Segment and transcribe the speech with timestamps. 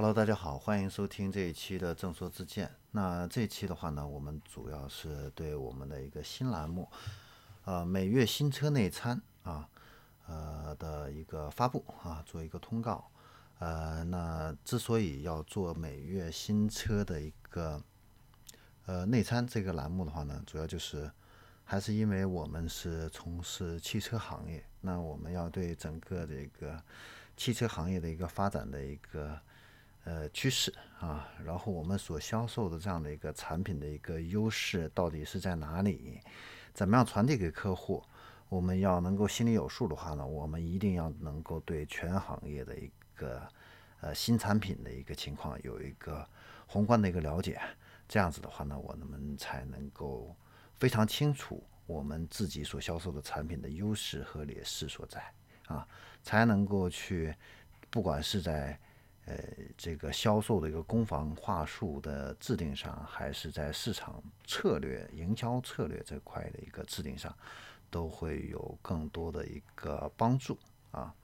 [0.00, 2.70] Hello，大家好，欢迎收听这一期的正说之见。
[2.92, 6.88] 那这一期的话呢，我们主要是对我们的一个新栏目，
[7.64, 9.68] 呃，每月新车内参啊，
[10.28, 13.10] 呃的一个发布啊，做一个通告。
[13.58, 17.82] 呃，那之所以要做每月新车的一个
[18.86, 21.10] 呃内参这个栏目的话呢，主要就是
[21.64, 26.80] 还是因为我们是从事汽车行业，那我们要对整个这个
[27.36, 29.36] 汽车行业的一个发展的一个
[30.04, 36.20] 呃趋势啊，然后我们所销售的这样的一个产品的一个优势到底是在哪里，
[36.72, 38.02] 怎么样传递给客户，
[38.48, 43.46] 我们要能够心里有数的话呢，我们一定要能够对全行业的一个
[44.00, 46.26] 呃新产品的一个情况有一个
[46.66, 47.60] 宏观的一个了解，
[48.08, 50.34] 这样子的话呢，我们才能够
[50.76, 55.22] 非常清楚我们自己所销售的产品的优势和劣势所在
[55.66, 55.86] 啊，
[56.22, 57.34] 才能够去
[57.90, 58.78] 不管是在
[59.28, 59.36] 呃
[59.76, 67.36] 这个销售的一个攻防话术的制定上，还是在市场策略、营销策略这块的一个制定上，
[67.90, 70.56] 都会有更多的一个帮助
[70.92, 71.14] 啊。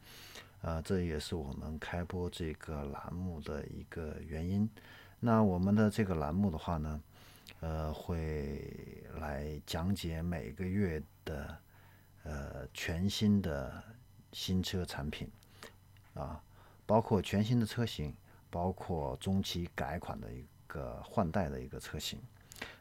[0.60, 4.68] 呃，这也是我们开播这个栏目的一个原因。
[5.20, 7.00] 那我们的这个栏目的话呢，
[7.60, 11.58] 呃，会来讲解每个月的
[12.24, 13.82] 呃全新的
[14.32, 15.30] 新车产品
[16.12, 16.42] 啊，
[16.86, 18.14] 包括全新的车型，
[18.50, 22.20] 包括中期改款的一个换代的一个车型。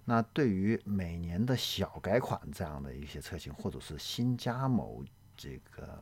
[0.06, 5.04] 那对于每年的小改款这样的一些车型，或者是新加某
[5.38, 6.02] 这个。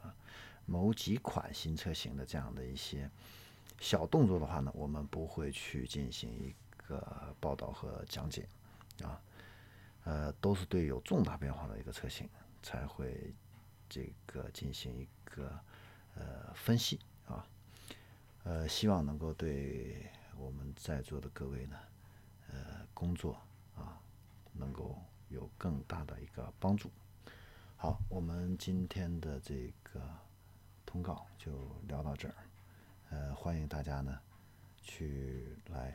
[0.67, 3.09] 某几款新车型的这样的一些
[3.79, 8.47] 小动作的话呢，我们不会去进行一个报道和讲解
[9.03, 9.19] 啊，
[10.03, 12.29] 呃，都是对有重大变化的一个车型
[12.61, 13.33] 才会
[13.89, 15.59] 这个进行一个
[16.15, 17.45] 呃分析啊，
[18.51, 21.77] 呃，希望能够对我们在座的各位呢，
[22.51, 23.37] 呃，工作
[23.77, 23.97] 啊，
[24.51, 24.97] 能够
[25.29, 26.91] 有更大的一个帮助。
[27.77, 30.01] 好，我们今天的这个。
[30.85, 31.53] 通告就
[31.87, 32.35] 聊到这儿，
[33.11, 34.19] 呃，欢迎大家呢
[34.81, 35.93] 去来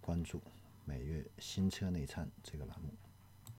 [0.00, 0.40] 关注
[0.86, 2.88] 每月新车内参这个栏目。